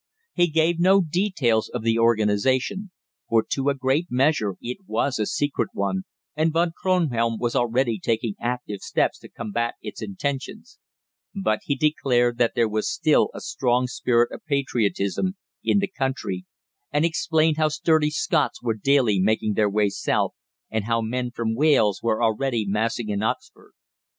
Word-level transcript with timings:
He 0.33 0.47
gave 0.47 0.79
no 0.79 0.99
details 1.01 1.69
of 1.69 1.83
the 1.83 1.99
organisation, 1.99 2.89
for 3.29 3.45
to 3.51 3.69
a 3.69 3.75
great 3.75 4.07
measure 4.09 4.55
it 4.59 4.79
was 4.87 5.19
a 5.19 5.27
secret 5.27 5.69
one, 5.73 6.05
and 6.35 6.51
Von 6.51 6.71
Kronhelm 6.75 7.37
was 7.37 7.55
already 7.55 7.99
taking 7.99 8.33
active 8.41 8.81
steps 8.81 9.19
to 9.19 9.29
combat 9.29 9.75
its 9.79 10.01
intentions; 10.01 10.79
but 11.35 11.59
he 11.65 11.75
declared 11.75 12.39
that 12.39 12.53
there 12.55 12.67
was 12.67 12.89
still 12.89 13.29
a 13.35 13.41
strong 13.41 13.85
spirit 13.85 14.31
of 14.31 14.43
patriotism 14.47 15.35
in 15.63 15.77
the 15.77 15.91
country, 15.95 16.45
and 16.91 17.05
explained 17.05 17.57
how 17.57 17.67
sturdy 17.67 18.09
Scots 18.09 18.59
were 18.59 18.73
daily 18.73 19.19
making 19.19 19.53
their 19.53 19.69
way 19.69 19.89
south, 19.89 20.31
and 20.71 20.85
how 20.85 21.01
men 21.01 21.29
from 21.29 21.53
Wales 21.53 21.99
were 22.01 22.23
already 22.23 22.65
massing 22.67 23.09
in 23.09 23.21
Oxford. 23.21 23.73